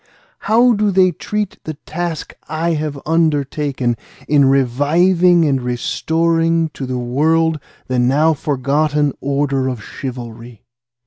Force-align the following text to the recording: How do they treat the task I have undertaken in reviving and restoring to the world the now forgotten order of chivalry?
How 0.49 0.73
do 0.73 0.89
they 0.89 1.11
treat 1.11 1.59
the 1.63 1.75
task 1.75 2.33
I 2.49 2.71
have 2.71 2.99
undertaken 3.05 3.95
in 4.27 4.45
reviving 4.45 5.45
and 5.45 5.61
restoring 5.61 6.69
to 6.69 6.87
the 6.87 6.97
world 6.97 7.59
the 7.85 7.99
now 7.99 8.33
forgotten 8.33 9.13
order 9.21 9.67
of 9.69 9.83
chivalry? 9.83 10.63